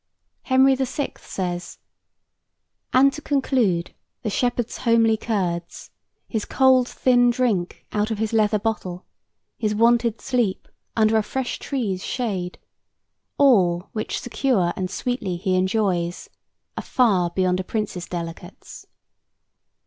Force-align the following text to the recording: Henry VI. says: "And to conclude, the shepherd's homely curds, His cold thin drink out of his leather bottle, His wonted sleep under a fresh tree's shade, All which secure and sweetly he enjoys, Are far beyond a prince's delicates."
Henry 0.41 0.73
VI. 0.73 1.13
says: 1.19 1.77
"And 2.91 3.13
to 3.13 3.21
conclude, 3.21 3.93
the 4.23 4.31
shepherd's 4.31 4.77
homely 4.77 5.15
curds, 5.15 5.91
His 6.27 6.43
cold 6.43 6.87
thin 6.87 7.29
drink 7.29 7.85
out 7.91 8.09
of 8.09 8.17
his 8.17 8.33
leather 8.33 8.57
bottle, 8.57 9.05
His 9.59 9.75
wonted 9.75 10.19
sleep 10.19 10.67
under 10.97 11.17
a 11.17 11.21
fresh 11.21 11.59
tree's 11.59 12.03
shade, 12.03 12.57
All 13.37 13.89
which 13.93 14.19
secure 14.19 14.73
and 14.75 14.89
sweetly 14.89 15.35
he 15.37 15.53
enjoys, 15.55 16.31
Are 16.75 16.81
far 16.81 17.29
beyond 17.29 17.59
a 17.59 17.63
prince's 17.63 18.07
delicates." 18.07 18.87